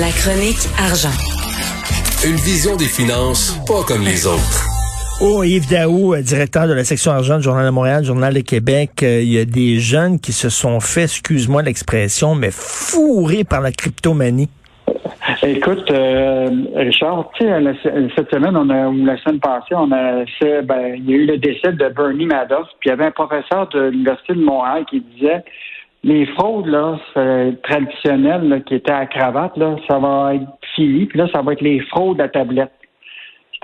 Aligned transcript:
La 0.00 0.10
chronique 0.10 0.66
argent. 0.76 1.14
Une 2.26 2.34
vision 2.34 2.74
des 2.74 2.86
finances 2.86 3.56
pas 3.64 3.84
comme 3.86 4.02
les 4.02 4.26
autres. 4.26 4.66
Oh, 5.22 5.44
Yves 5.44 5.70
Daou, 5.70 6.14
euh, 6.14 6.20
directeur 6.20 6.66
de 6.66 6.72
la 6.72 6.82
section 6.82 7.12
argent 7.12 7.36
du 7.36 7.44
Journal 7.44 7.64
de 7.64 7.70
Montréal, 7.70 8.02
Journal 8.02 8.34
de 8.34 8.40
Québec, 8.40 8.90
euh, 9.04 9.20
il 9.22 9.32
y 9.32 9.38
a 9.38 9.44
des 9.44 9.78
jeunes 9.78 10.18
qui 10.18 10.32
se 10.32 10.48
sont 10.48 10.80
fait, 10.80 11.04
excuse-moi 11.04 11.62
l'expression, 11.62 12.34
mais 12.34 12.50
fourrés 12.50 13.44
par 13.44 13.60
la 13.60 13.70
cryptomanie. 13.70 14.48
Écoute, 15.44 15.88
euh, 15.92 16.50
Richard, 16.74 17.30
tu 17.34 17.44
sais, 17.44 18.10
cette 18.16 18.30
semaine, 18.30 18.56
on 18.56 18.68
a, 18.70 18.88
ou 18.88 19.04
la 19.04 19.16
semaine 19.18 19.38
passée, 19.38 19.76
on 19.76 19.92
a 19.92 20.26
fait, 20.40 20.62
ben, 20.62 20.96
il 20.96 21.08
y 21.08 21.12
a 21.12 21.16
eu 21.18 21.26
le 21.26 21.38
décès 21.38 21.72
de 21.72 21.88
Bernie 21.90 22.26
Madoff, 22.26 22.66
puis 22.80 22.88
il 22.88 22.88
y 22.88 22.92
avait 22.92 23.06
un 23.06 23.12
professeur 23.12 23.68
de 23.68 23.90
l'Université 23.90 24.34
de 24.34 24.42
Montréal 24.42 24.86
qui 24.90 25.00
disait 25.00 25.44
les 26.04 26.26
fraudes 26.26 26.66
là, 26.66 26.98
traditionnelles 27.62 28.62
qui 28.66 28.74
étaient 28.74 28.92
à 28.92 29.06
cravate, 29.06 29.56
là, 29.56 29.76
ça 29.88 29.98
va 29.98 30.34
être 30.34 30.46
fini, 30.76 31.06
puis 31.06 31.18
là, 31.18 31.26
ça 31.32 31.40
va 31.40 31.54
être 31.54 31.62
les 31.62 31.80
fraudes 31.80 32.20
à 32.20 32.28
tablette. 32.28 32.72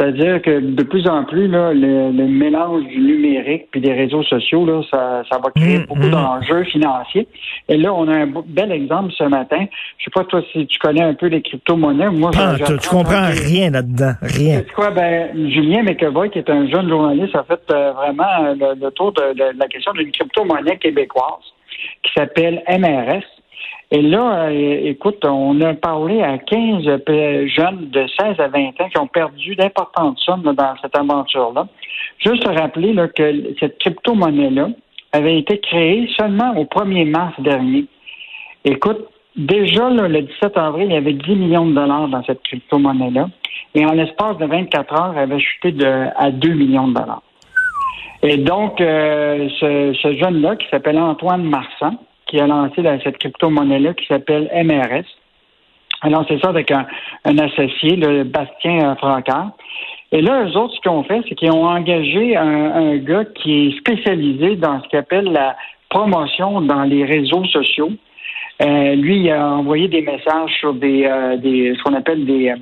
C'est-à-dire 0.00 0.40
que 0.40 0.60
de 0.60 0.82
plus 0.82 1.06
en 1.06 1.24
plus, 1.24 1.46
là, 1.46 1.74
le, 1.74 2.10
mélange 2.26 2.84
du 2.84 2.98
numérique 3.00 3.68
puis 3.70 3.82
des 3.82 3.92
réseaux 3.92 4.22
sociaux, 4.22 4.64
là, 4.64 4.80
ça, 4.90 5.22
ça 5.30 5.38
va 5.38 5.50
créer 5.50 5.78
mm, 5.78 5.86
beaucoup 5.86 6.06
mm. 6.06 6.10
d'enjeux 6.10 6.64
financiers. 6.64 7.28
Et 7.68 7.76
là, 7.76 7.92
on 7.92 8.08
a 8.08 8.14
un 8.14 8.32
bel 8.46 8.72
exemple 8.72 9.12
ce 9.18 9.24
matin. 9.24 9.66
Je 9.98 10.04
sais 10.04 10.10
pas 10.14 10.24
toi 10.24 10.40
si 10.52 10.66
tu 10.66 10.78
connais 10.78 11.02
un 11.02 11.12
peu 11.12 11.26
les 11.26 11.42
crypto-monnaies. 11.42 12.08
Moi, 12.08 12.30
ah, 12.34 12.54
tu, 12.56 12.88
comprends 12.88 13.26
rien 13.26 13.70
là-dedans, 13.70 14.12
rien. 14.22 14.62
C'est 14.66 14.72
quoi? 14.72 14.90
Ben, 14.90 15.32
Julien 15.50 15.82
McEvoy, 15.82 16.30
qui 16.30 16.38
est 16.38 16.48
un 16.48 16.66
jeune 16.70 16.88
journaliste, 16.88 17.36
a 17.36 17.44
fait 17.44 17.60
euh, 17.70 17.92
vraiment 17.92 18.54
le, 18.58 18.90
tour 18.92 19.12
de, 19.12 19.34
de, 19.34 19.58
la 19.58 19.66
question 19.66 19.92
d'une 19.92 20.10
crypto-monnaie 20.12 20.78
québécoise 20.78 21.44
qui 22.02 22.12
s'appelle 22.16 22.62
MRS. 22.68 23.24
Et 23.92 24.02
là, 24.02 24.44
euh, 24.44 24.80
écoute, 24.84 25.24
on 25.24 25.60
a 25.62 25.74
parlé 25.74 26.22
à 26.22 26.38
15 26.38 26.84
jeunes 26.84 27.90
de 27.90 28.06
16 28.20 28.38
à 28.38 28.48
20 28.48 28.80
ans 28.80 28.88
qui 28.88 28.98
ont 28.98 29.08
perdu 29.08 29.56
d'importantes 29.56 30.18
sommes 30.18 30.42
dans 30.42 30.74
cette 30.80 30.96
aventure-là. 30.96 31.66
Juste 32.18 32.46
rappeler 32.46 32.94
que 33.16 33.54
cette 33.58 33.78
crypto-monnaie-là 33.78 34.68
avait 35.12 35.38
été 35.38 35.58
créée 35.58 36.08
seulement 36.16 36.56
au 36.56 36.64
1er 36.64 37.10
mars 37.10 37.34
dernier. 37.40 37.86
Écoute, 38.64 39.08
déjà 39.36 39.90
le 39.90 40.22
17 40.22 40.56
avril, 40.56 40.86
il 40.86 40.92
y 40.92 40.96
avait 40.96 41.12
10 41.12 41.34
millions 41.34 41.66
de 41.66 41.74
dollars 41.74 42.06
dans 42.06 42.22
cette 42.22 42.42
crypto-monnaie-là. 42.42 43.28
Et 43.74 43.84
en 43.84 43.92
l'espace 43.92 44.36
de 44.38 44.46
24 44.46 44.94
heures, 44.94 45.14
elle 45.16 45.32
avait 45.32 45.40
chuté 45.40 45.74
à 46.16 46.30
2 46.30 46.48
millions 46.50 46.88
de 46.88 46.94
dollars. 46.94 47.22
Et 48.22 48.36
donc, 48.36 48.80
euh, 48.80 49.48
ce, 49.58 49.94
ce 49.94 50.16
jeune-là, 50.16 50.56
qui 50.56 50.68
s'appelle 50.68 50.98
Antoine 50.98 51.42
Marsan, 51.42 51.96
qui 52.26 52.38
a 52.38 52.46
lancé 52.46 52.82
cette 53.02 53.18
crypto-monnaie-là 53.18 53.94
qui 53.94 54.06
s'appelle 54.06 54.50
MRS. 54.54 55.06
Alors, 56.02 56.24
c'est 56.28 56.40
ça 56.40 56.48
avec 56.48 56.70
un, 56.70 56.86
associé, 57.38 57.96
le 57.96 58.24
Bastien 58.24 58.94
Francard. 58.96 59.50
Et 60.12 60.22
là, 60.22 60.44
eux 60.44 60.56
autres, 60.56 60.74
ce 60.74 60.80
qu'ils 60.80 60.90
ont 60.90 61.04
fait, 61.04 61.20
c'est 61.28 61.34
qu'ils 61.34 61.52
ont 61.52 61.66
engagé 61.66 62.36
un, 62.36 62.96
gars 62.96 63.24
qui 63.24 63.66
est 63.66 63.78
spécialisé 63.78 64.56
dans 64.56 64.82
ce 64.82 64.88
qu'ils 64.88 64.98
appellent 64.98 65.32
la 65.32 65.56
promotion 65.88 66.60
dans 66.62 66.84
les 66.84 67.04
réseaux 67.04 67.44
sociaux. 67.44 67.90
Euh, 68.62 68.94
lui, 68.94 69.20
il 69.20 69.30
a 69.30 69.46
envoyé 69.52 69.88
des 69.88 70.02
messages 70.02 70.52
sur 70.58 70.74
des, 70.74 71.04
euh, 71.04 71.36
des 71.36 71.74
ce 71.76 71.82
qu'on 71.82 71.94
appelle 71.94 72.24
des, 72.26 72.54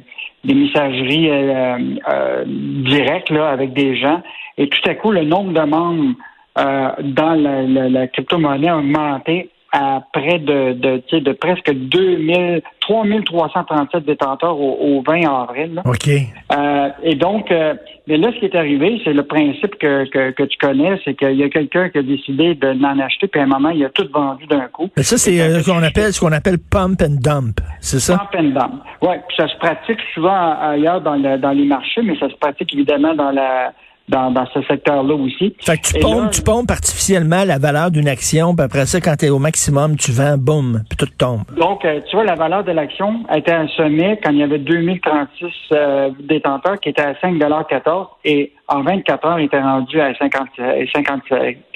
des 0.45 0.55
messageries 0.55 1.31
euh, 1.31 2.45
directes 2.47 3.31
là, 3.31 3.49
avec 3.49 3.73
des 3.73 3.97
gens. 3.97 4.23
Et 4.57 4.69
tout 4.69 4.89
à 4.89 4.95
coup, 4.95 5.11
le 5.11 5.25
nombre 5.25 5.53
de 5.53 5.61
membres 5.61 6.15
dans 6.57 7.35
la, 7.35 7.63
la 7.63 8.09
crypto-monnaie 8.09 8.69
a 8.69 8.79
augmenté 8.79 9.51
à 9.73 10.03
près 10.13 10.39
de, 10.39 10.73
de, 10.73 11.19
de 11.19 11.33
presque 11.33 11.71
2000, 11.71 12.63
3337 12.81 14.05
détenteurs 14.05 14.59
au, 14.59 15.03
20 15.07 15.23
avril. 15.29 15.83
OK. 15.85 16.09
Euh, 16.09 16.89
et 17.03 17.15
donc, 17.15 17.51
euh, 17.51 17.75
mais 18.07 18.17
là, 18.17 18.31
ce 18.33 18.39
qui 18.39 18.47
est 18.47 18.57
arrivé, 18.57 19.01
c'est 19.05 19.13
le 19.13 19.25
principe 19.25 19.77
que, 19.79 20.07
que, 20.31 20.43
tu 20.45 20.59
connais, 20.59 20.99
c'est 21.05 21.15
qu'il 21.15 21.37
y 21.37 21.43
a 21.43 21.51
quelqu'un 21.51 21.91
qui 21.91 21.99
a 21.99 22.03
décidé 22.03 22.55
de 22.55 22.73
n'en 22.73 22.99
acheter, 22.99 23.29
puis 23.29 23.41
à 23.41 23.45
un 23.45 23.49
moment, 23.49 23.69
il 23.69 23.85
a 23.85 23.91
tout 23.91 24.09
vendu 24.11 24.47
d'un 24.47 24.69
coup. 24.69 24.89
Mais 24.97 25.03
ça, 25.03 25.19
c'est 25.19 25.39
euh, 25.41 25.61
ce 25.61 25.71
qu'on 25.71 25.83
appelle 25.83 26.13
ce 26.13 26.21
qu'on 26.21 26.33
appelle 26.33 26.59
pump 26.59 27.03
and 27.03 27.17
dump, 27.21 27.61
c'est 27.81 28.01
ça? 28.01 28.17
Pump 28.17 28.35
and 28.39 28.59
dump. 28.59 28.83
Oui, 29.03 29.17
ça 29.37 29.47
se 29.49 29.57
pratique 29.59 29.99
souvent 30.15 30.57
ailleurs 30.61 31.03
dans, 31.03 31.19
dans 31.19 31.53
les 31.53 31.67
marchés, 31.67 32.01
mais 32.03 32.19
ça 32.19 32.31
se 32.31 32.37
pratique 32.37 32.73
évidemment 32.73 33.15
dans 33.15 33.31
la 33.31 33.73
dans, 34.09 34.47
ce 34.53 34.63
secteur-là 34.63 35.15
aussi. 35.15 35.55
Fait 35.61 35.77
que 35.77 35.89
tu, 35.89 36.01
pompes, 36.01 36.31
tu 36.31 36.43
pompes 36.43 36.71
artificiellement 36.71 37.45
la 37.45 37.59
valeur 37.59 37.91
d'une 37.91 38.09
action, 38.09 38.55
puis 38.55 38.65
après 38.65 38.87
ça, 38.87 39.01
quand 39.01 39.17
tu 39.17 39.27
es 39.27 39.31
au 39.31 39.39
maximum, 39.39 39.97
tu 39.97 40.13
vends, 40.13 40.37
boum, 40.39 40.83
puis 40.89 40.97
tout 40.97 41.09
tombe. 41.19 41.43
Donc, 41.57 41.85
euh, 41.85 42.01
tu 42.09 42.17
vois, 42.17 42.25
la 42.25 42.35
valeur 42.35 42.65
de 42.65 42.73
l'action 42.73 43.25
était 43.35 43.53
à 43.53 43.61
un 43.61 43.69
sommet 43.69 44.19
quand 44.23 44.31
il 44.31 44.39
y 44.39 44.43
avait 44.43 44.59
2036 44.59 45.47
euh, 45.73 46.11
détenteurs 46.21 46.81
qui 46.81 46.89
étaient 46.91 47.03
à 47.03 47.13
5,14 47.15 48.07
et 48.25 48.53
en 48.69 48.83
24 48.83 49.27
heures, 49.27 49.41
il 49.41 49.47
était 49.47 49.61
rendu 49.61 50.01
à 50.01 50.15
50, 50.15 50.49
50, 50.95 51.23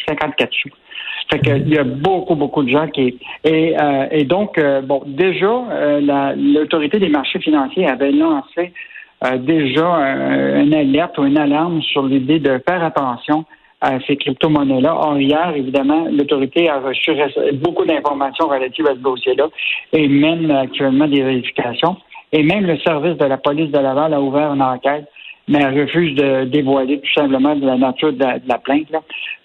54 0.07 0.51
sous. 0.53 0.69
Fait 1.31 1.39
qu'il 1.39 1.69
y 1.69 1.79
a 1.79 1.85
beaucoup, 1.85 2.35
beaucoup 2.35 2.63
de 2.63 2.69
gens 2.69 2.89
qui... 2.89 3.19
Et, 3.45 3.75
euh, 3.81 4.07
et 4.11 4.25
donc, 4.25 4.61
bon, 4.85 5.03
déjà, 5.07 5.65
l'autorité 6.37 6.99
des 6.99 7.09
marchés 7.09 7.39
financiers 7.39 7.89
avait 7.89 8.13
lancé 8.13 8.73
déjà 9.39 9.85
une 10.61 10.75
alerte 10.75 11.17
ou 11.19 11.25
une 11.25 11.39
alarme 11.39 11.81
sur 11.83 12.03
l'idée 12.05 12.39
de 12.39 12.61
faire 12.67 12.83
attention 12.83 13.45
à 13.83 13.99
ces 14.07 14.17
crypto-monnaies-là. 14.17 14.95
Or, 14.95 15.19
hier, 15.19 15.53
évidemment, 15.57 16.07
l'autorité 16.11 16.69
a 16.69 16.79
reçu 16.79 17.13
beaucoup 17.55 17.85
d'informations 17.85 18.49
relatives 18.49 18.87
à 18.87 18.95
ce 18.95 19.01
dossier-là 19.01 19.49
et 19.93 20.09
mène 20.09 20.51
actuellement 20.53 21.09
des 21.09 21.23
vérifications. 21.23 21.97
Et 22.33 22.43
même 22.43 22.65
le 22.65 22.79
service 22.79 23.19
de 23.19 23.25
la 23.27 23.37
police 23.37 23.71
de 23.71 23.79
Laval 23.79 24.15
a 24.15 24.21
ouvert 24.21 24.55
une 24.55 24.63
enquête, 24.63 25.07
mais 25.49 25.65
refuse 25.67 26.15
de 26.15 26.45
dévoiler 26.45 27.01
tout 27.01 27.13
simplement 27.13 27.57
de 27.57 27.67
la 27.67 27.77
nature 27.77 28.13
de 28.13 28.25
la, 28.47 28.59
plainte. 28.59 28.87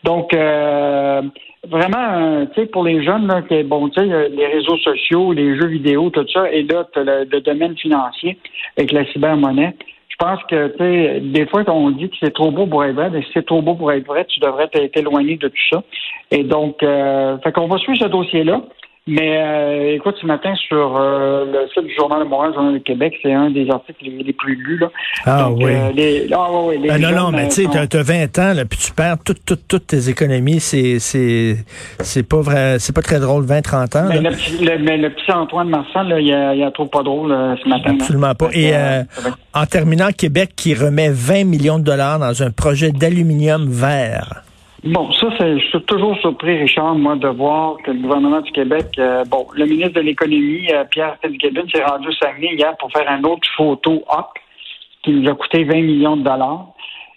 Donc, 0.03 0.33
euh, 0.33 1.23
vraiment, 1.69 2.13
euh, 2.13 2.45
tu 2.53 2.61
sais, 2.61 2.67
pour 2.67 2.83
les 2.83 3.03
jeunes, 3.03 3.28
là, 3.28 3.41
bon, 3.66 3.89
tu 3.89 4.01
sais, 4.01 4.29
les 4.29 4.47
réseaux 4.47 4.78
sociaux, 4.78 5.33
les 5.33 5.57
jeux 5.57 5.67
vidéo, 5.67 6.09
tout 6.09 6.25
ça, 6.33 6.51
et 6.51 6.63
là, 6.63 6.88
le, 6.95 7.25
le, 7.29 7.41
domaine 7.41 7.78
financier 7.78 8.38
avec 8.78 8.91
la 8.91 9.05
cybermonnaie. 9.11 9.75
Je 10.09 10.25
pense 10.25 10.44
que, 10.45 10.69
tu 10.69 10.78
sais, 10.79 11.19
des 11.19 11.45
fois, 11.45 11.63
on 11.67 11.91
dit 11.91 12.09
que 12.09 12.16
c'est 12.19 12.33
trop 12.33 12.50
beau 12.50 12.66
pour 12.66 12.83
être 12.83 12.95
vrai, 12.95 13.09
mais 13.11 13.22
si 13.22 13.29
c'est 13.33 13.45
trop 13.45 13.61
beau 13.61 13.75
pour 13.75 13.91
être 13.91 14.07
vrai, 14.07 14.25
tu 14.25 14.39
devrais 14.39 14.67
t'éloigner 14.67 15.38
de 15.38 15.47
tout 15.47 15.67
ça. 15.72 15.83
Et 16.31 16.44
donc, 16.44 16.81
euh, 16.81 17.38
fait 17.39 17.51
qu'on 17.51 17.67
va 17.67 17.78
suivre 17.78 17.99
ce 17.99 18.07
dossier-là. 18.07 18.61
Mais 19.07 19.38
euh, 19.38 19.95
écoute, 19.95 20.16
ce 20.22 20.25
matin, 20.25 20.53
sur 20.68 20.97
euh, 20.97 21.45
le 21.45 21.68
site 21.73 21.85
du 21.85 21.95
Journal 21.95 22.19
de 22.19 22.25
Montréal, 22.25 22.53
Journal 22.53 22.73
du 22.73 22.81
Québec, 22.81 23.13
c'est 23.22 23.31
un 23.31 23.50
des 23.50 23.69
articles 23.69 24.03
les, 24.03 24.34
plus 24.34 24.56
lus. 24.56 24.78
Là. 24.78 24.91
Ah, 25.25 25.50
oui. 25.50 25.63
Euh, 25.66 25.91
les, 25.94 26.28
ah 26.34 26.47
oui. 26.51 26.78
Les 26.81 26.90
ben 26.90 27.01
non, 27.01 27.12
non, 27.12 27.31
mais 27.31 27.47
tu 27.47 27.63
sais, 27.63 27.88
tu 27.88 27.97
as, 27.97 28.03
20 28.03 28.40
ans, 28.40 28.53
là, 28.53 28.66
puis 28.66 28.78
tu 28.78 28.91
perds 28.91 29.17
toutes, 29.23 29.46
toutes, 29.46 29.66
toutes 29.66 29.88
tes 29.88 30.09
économies. 30.09 30.59
C'est, 30.59 31.00
c'est, 31.00 31.56
c'est 32.00 32.28
pas 32.28 32.41
vrai, 32.41 32.79
c'est 32.79 32.94
pas 32.94 33.01
très 33.01 33.22
drôle, 33.22 33.46
20, 33.46 33.62
30 33.62 33.96
ans. 33.96 34.06
Mais, 34.09 34.19
le, 34.19 34.29
le, 34.29 34.84
mais 34.84 34.97
le, 34.97 35.09
petit 35.12 35.31
Antoine 35.31 35.69
Marsan, 35.69 36.03
là, 36.03 36.19
il 36.19 36.34
a, 36.34 36.53
il 36.53 36.63
a 36.63 36.72
trop 36.72 36.87
pas 36.87 37.03
drôle 37.03 37.29
ce 37.64 37.70
matin. 37.70 37.96
Absolument 37.97 38.35
pas. 38.35 38.49
Et 38.53 38.73
en 39.53 39.66
terminant, 39.66 40.09
Québec 40.16 40.52
qui 40.55 40.73
remet 40.73 41.09
20 41.09 41.46
millions 41.46 41.79
de 41.79 41.84
dollars 41.84 42.20
dans 42.20 42.43
un 42.43 42.52
projet 42.52 42.91
d'aluminium 42.91 43.67
vert. 43.70 44.43
Bon, 44.87 45.11
ça, 45.11 45.28
je 45.37 45.59
suis 45.66 45.81
toujours 45.81 46.17
surpris, 46.19 46.59
Richard, 46.59 46.95
moi, 46.95 47.17
de 47.17 47.28
voir 47.28 47.75
que 47.84 47.91
le 47.91 47.99
gouvernement 47.99 48.39
du 48.39 48.51
Québec, 48.53 48.85
euh, 48.99 49.25
bon, 49.25 49.45
le 49.53 49.66
ministre 49.66 49.95
de 49.95 49.99
l'Économie, 49.99 50.72
euh, 50.72 50.85
Pierre 50.85 51.17
Fitzgibbon, 51.22 51.67
s'est 51.67 51.84
rendu 51.84 52.07
au 52.07 52.11
Saguenay 52.13 52.55
hier 52.55 52.73
pour 52.78 52.89
faire 52.93 53.09
un 53.09 53.22
autre 53.25 53.45
photo 53.57 54.05
op 54.07 54.29
qui 55.03 55.11
nous 55.11 55.29
a 55.29 55.35
coûté 55.35 55.66
20 55.66 55.73
millions 55.81 56.16
de 56.16 56.23
dollars. 56.23 56.67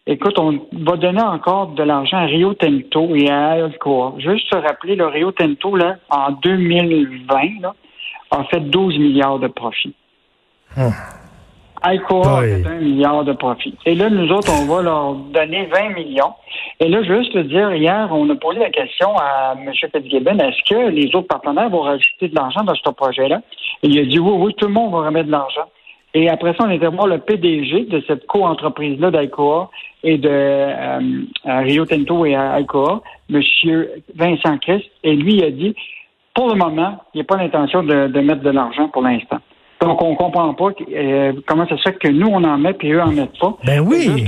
Écoute, 0.04 0.36
on 0.40 0.66
va 0.72 0.96
donner 0.96 1.22
encore 1.22 1.68
de 1.68 1.84
l'argent 1.84 2.16
à 2.16 2.24
Rio 2.24 2.54
Tinto 2.54 3.14
et 3.14 3.30
à 3.30 3.50
Alcoa. 3.50 4.14
Juste 4.18 4.48
se 4.52 4.56
rappeler, 4.56 4.96
le 4.96 5.06
Rio 5.06 5.30
Tinto, 5.30 5.76
là, 5.76 5.94
en 6.10 6.32
2020, 6.32 7.60
là, 7.60 7.74
a 8.32 8.42
fait 8.44 8.60
12 8.60 8.98
milliards 8.98 9.38
de 9.38 9.46
profits. 9.46 9.94
Hum. 10.76 10.90
Alcoa 11.82 12.42
fait 12.42 12.66
un 12.66 12.80
milliard 12.80 13.24
de 13.24 13.32
profits. 13.32 13.76
Et 13.86 13.94
là, 13.94 14.10
nous 14.10 14.30
autres, 14.30 14.52
on 14.52 14.66
va 14.66 14.82
leur 14.82 15.14
donner 15.14 15.66
20 15.66 15.94
millions. 15.94 16.34
Et 16.78 16.88
là, 16.88 17.02
juste 17.02 17.32
te 17.32 17.38
dire, 17.38 17.74
hier, 17.74 18.08
on 18.10 18.28
a 18.30 18.34
posé 18.34 18.58
la 18.58 18.70
question 18.70 19.16
à 19.16 19.54
M. 19.56 19.72
Fitzgibbon, 19.74 20.38
est-ce 20.38 20.62
que 20.68 20.90
les 20.90 21.14
autres 21.14 21.28
partenaires 21.28 21.70
vont 21.70 21.82
rajouter 21.82 22.28
de 22.28 22.34
l'argent 22.34 22.62
dans 22.62 22.74
ce 22.74 22.90
projet-là? 22.90 23.40
Et 23.82 23.88
il 23.88 23.98
a 23.98 24.04
dit 24.04 24.18
oui, 24.18 24.32
oui, 24.36 24.54
tout 24.54 24.66
le 24.66 24.72
monde 24.72 24.92
va 24.92 25.06
remettre 25.06 25.26
de 25.26 25.32
l'argent. 25.32 25.66
Et 26.12 26.28
après 26.28 26.54
ça, 26.54 26.64
on 26.66 26.70
était 26.70 26.88
voir 26.88 27.06
le 27.06 27.18
PDG 27.18 27.84
de 27.84 28.02
cette 28.06 28.26
co-entreprise-là 28.26 29.10
d'Alcoa 29.10 29.70
et 30.02 30.18
de 30.18 30.28
euh, 30.28 31.00
Rio 31.44 31.84
Tinto 31.86 32.24
et 32.26 32.34
Alcoa, 32.34 33.02
M. 33.32 33.40
Vincent 34.16 34.58
Christ, 34.58 34.86
et 35.04 35.14
lui 35.14 35.34
il 35.34 35.44
a 35.44 35.50
dit, 35.50 35.74
pour 36.34 36.48
le 36.48 36.56
moment, 36.56 36.98
il 37.14 37.18
n'y 37.18 37.20
a 37.22 37.24
pas 37.24 37.36
l'intention 37.36 37.82
de, 37.82 38.20
mettre 38.20 38.42
de 38.42 38.50
l'argent 38.50 38.88
pour 38.88 39.02
l'instant. 39.02 39.38
Donc, 39.80 40.02
on 40.02 40.14
comprend 40.14 40.52
pas 40.54 40.68
euh, 40.92 41.32
comment 41.46 41.66
ça 41.66 41.76
se 41.76 41.82
fait 41.82 41.98
que 41.98 42.08
nous, 42.08 42.26
on 42.26 42.44
en 42.44 42.58
met 42.58 42.76
et 42.82 42.92
eux 42.92 43.02
en 43.02 43.12
mettent 43.12 43.38
pas. 43.38 43.56
Ben 43.64 43.80
oui. 43.80 44.24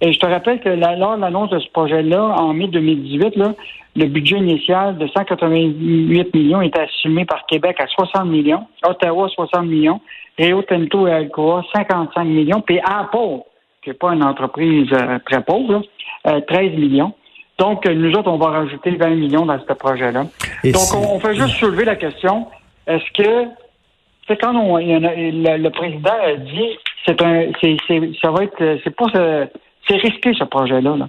Et 0.00 0.12
je 0.12 0.18
te 0.18 0.26
rappelle 0.26 0.60
que 0.60 0.68
lors 0.68 1.16
de 1.16 1.20
l'annonce 1.20 1.50
de 1.50 1.58
ce 1.58 1.68
projet-là, 1.70 2.34
en 2.38 2.52
mai 2.52 2.66
2018, 2.66 3.36
là, 3.36 3.52
le 3.96 4.06
budget 4.06 4.36
initial 4.36 4.98
de 4.98 5.06
188 5.06 6.34
millions 6.34 6.60
était 6.62 6.80
assumé 6.80 7.24
par 7.24 7.46
Québec 7.46 7.76
à 7.78 7.86
60 7.86 8.26
millions, 8.26 8.66
Ottawa 8.86 9.28
60 9.28 9.66
millions, 9.66 10.00
Rio 10.38 10.62
Tinto 10.62 11.06
et 11.06 11.12
Alcoa 11.12 11.62
55 11.74 12.24
millions, 12.24 12.60
puis 12.60 12.80
Apple, 12.80 13.44
qui 13.82 13.90
n'est 13.90 13.94
pas 13.94 14.12
une 14.14 14.24
entreprise 14.24 14.88
euh, 14.92 15.18
très 15.24 15.42
pauvre, 15.42 15.82
13 16.24 16.42
euh, 16.50 16.76
millions. 16.76 17.12
Donc, 17.58 17.86
nous 17.86 18.12
autres, 18.12 18.30
on 18.30 18.36
va 18.36 18.48
rajouter 18.48 18.90
20 18.96 19.10
millions 19.10 19.46
dans 19.46 19.58
ce 19.60 19.72
projet-là. 19.72 20.24
Donc, 20.64 20.82
on, 20.96 21.20
fait 21.20 21.34
juste 21.34 21.56
soulever 21.56 21.84
la 21.84 21.94
question, 21.94 22.46
est-ce 22.86 23.10
que, 23.12 23.48
c'est 24.26 24.40
quand 24.40 24.54
on, 24.54 24.78
le, 24.78 25.68
président 25.68 26.10
a 26.22 26.34
dit, 26.36 26.78
c'est 27.06 27.20
un, 27.22 27.46
c'est, 27.60 27.76
ça 28.22 28.30
va 28.30 28.44
être, 28.44 28.78
c'est 28.82 28.94
pas, 28.94 29.06
c'est 29.86 29.96
risqué 29.96 30.32
ce 30.34 30.44
projet-là. 30.44 30.96
Là. 30.96 31.08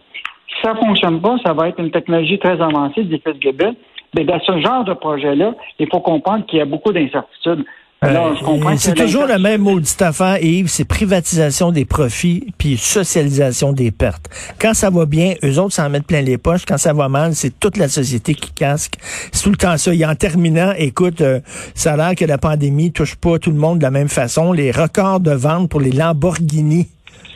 Si 0.49 0.61
ça 0.61 0.75
fonctionne 0.75 1.21
pas, 1.21 1.37
ça 1.45 1.53
va 1.53 1.69
être 1.69 1.79
une 1.79 1.91
technologie 1.91 2.39
très 2.39 2.59
avancée 2.61 3.03
de 3.03 3.17
Gabet. 3.39 3.71
Mais 4.15 4.23
dans 4.23 4.39
ce 4.39 4.59
genre 4.61 4.83
de 4.85 4.93
projet-là, 4.93 5.53
il 5.77 5.87
faut 5.91 5.99
comprendre 5.99 6.45
qu'il 6.45 6.59
y 6.59 6.61
a 6.61 6.65
beaucoup 6.65 6.93
d'incertitudes. 6.93 7.65
Euh, 8.03 8.35
c'est 8.77 8.93
toujours 8.93 9.25
la 9.25 9.39
même 9.39 9.61
maudite 9.61 10.01
affaire, 10.01 10.43
Yves, 10.43 10.67
c'est 10.67 10.85
privatisation 10.85 11.71
des 11.71 11.85
profits 11.85 12.45
puis 12.57 12.77
socialisation 12.77 13.71
des 13.71 13.89
pertes. 13.91 14.29
Quand 14.59 14.73
ça 14.73 14.89
va 14.89 15.05
bien, 15.05 15.33
eux 15.43 15.59
autres 15.59 15.73
s'en 15.73 15.89
mettent 15.89 16.05
plein 16.05 16.21
les 16.21 16.37
poches. 16.37 16.65
Quand 16.65 16.77
ça 16.77 16.93
va 16.93 17.09
mal, 17.09 17.33
c'est 17.33 17.57
toute 17.59 17.77
la 17.77 17.87
société 17.87 18.35
qui 18.35 18.51
casque. 18.51 18.95
C'est 19.31 19.43
tout 19.43 19.49
le 19.49 19.57
temps 19.57 19.77
ça. 19.77 19.93
Et 19.93 20.05
en 20.05 20.13
terminant, 20.13 20.73
écoute, 20.77 21.21
euh, 21.21 21.39
ça 21.73 21.93
a 21.93 21.97
l'air 21.97 22.15
que 22.15 22.25
la 22.25 22.37
pandémie 22.37 22.91
touche 22.91 23.15
pas 23.15 23.39
tout 23.39 23.51
le 23.51 23.57
monde 23.57 23.79
de 23.79 23.83
la 23.83 23.91
même 23.91 24.09
façon. 24.09 24.51
Les 24.51 24.71
records 24.71 25.21
de 25.21 25.31
vente 25.31 25.69
pour 25.69 25.79
les 25.79 25.91
Lamborghini 25.91 26.87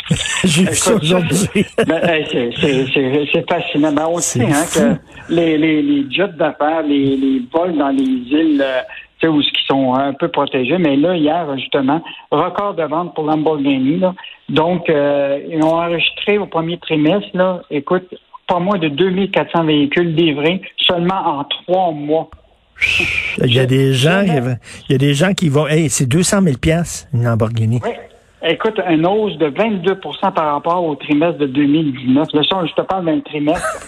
J'ai 0.43 0.63
vu 0.63 0.75
ça 0.75 0.95
aujourd'hui. 0.95 1.47
c'est 1.53 3.49
fascinant. 3.49 3.91
Ben, 3.91 4.07
on 4.09 4.17
sait 4.19 4.43
hein, 4.43 4.65
que 4.73 5.33
les, 5.33 5.57
les, 5.57 5.81
les 5.81 6.11
jets 6.11 6.33
d'affaires, 6.37 6.81
les, 6.83 7.15
les 7.15 7.41
vols 7.51 7.77
dans 7.77 7.89
les 7.89 8.03
îles 8.03 8.61
euh, 8.61 8.81
où 9.27 9.41
qui 9.41 9.65
sont 9.67 9.93
un 9.93 10.13
peu 10.13 10.29
protégés, 10.29 10.77
mais 10.77 10.95
là, 10.95 11.15
hier, 11.15 11.45
justement, 11.57 12.01
record 12.31 12.75
de 12.75 12.83
vente 12.83 13.13
pour 13.13 13.25
Lamborghini. 13.25 13.99
Là. 13.99 14.15
Donc, 14.47 14.89
euh, 14.89 15.39
ils 15.49 15.63
ont 15.63 15.75
enregistré 15.75 16.37
au 16.37 16.45
premier 16.45 16.77
trimestre, 16.77 17.29
là, 17.33 17.61
écoute, 17.69 18.07
pas 18.47 18.59
moins 18.59 18.77
de 18.79 18.87
2400 18.87 19.65
véhicules 19.65 20.15
livrés 20.15 20.61
seulement 20.77 21.39
en 21.39 21.43
trois 21.43 21.91
mois. 21.91 22.29
Il 23.43 23.53
y 23.53 23.59
a 23.59 23.65
des 23.65 23.93
gens, 23.93 24.23
il 24.23 24.91
y 24.91 24.95
a 24.95 24.97
des 24.97 25.13
gens 25.13 25.33
qui 25.33 25.49
vont, 25.49 25.67
hey, 25.67 25.89
c'est 25.89 26.05
200 26.05 26.41
000 26.41 26.57
pièces 26.57 27.07
une 27.13 27.23
Lamborghini. 27.23 27.79
Oui. 27.83 27.91
Écoute, 28.41 28.79
une 28.89 29.05
hausse 29.05 29.37
de 29.37 29.47
22% 29.47 30.33
par 30.33 30.53
rapport 30.53 30.81
au 30.83 30.95
trimestre 30.95 31.39
de 31.39 31.47
2019. 31.47 32.27
Là, 32.33 32.41
je 32.41 32.73
te 32.73 32.81
parle 32.81 33.05
d'un 33.05 33.19
trimestre. 33.19 33.85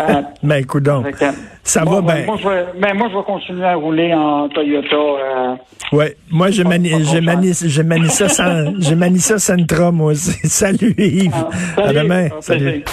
euh, 0.00 0.22
ben, 0.42 0.56
écoute 0.56 0.84
donc, 0.84 1.06
ça 1.62 1.84
va 1.84 2.00
bien. 2.00 2.24
Moi, 2.24 2.36
ben, 2.80 2.94
moi, 2.96 3.08
je 3.10 3.16
vais 3.18 3.24
continuer 3.24 3.64
à 3.64 3.74
rouler 3.74 4.14
en 4.14 4.48
Toyota. 4.48 4.96
Euh, 4.96 5.54
ouais, 5.92 6.16
moi, 6.30 6.50
je 6.50 6.62
manie, 6.62 7.04
je 7.04 7.18
manie, 7.18 7.52
je 7.52 7.82
manie 7.82 8.08
ça 8.08 8.28
sans, 8.30 8.80
je 8.80 8.94
manie 8.94 9.18
ça 9.18 9.38
Sentra, 9.38 9.92
moi 9.92 10.12
aussi. 10.12 10.32
Salut 10.48 10.94
Yves. 10.96 11.32
Ah, 11.34 11.48
salut. 11.76 11.98
À 11.98 12.02
demain. 12.02 12.28
salut. 12.40 12.84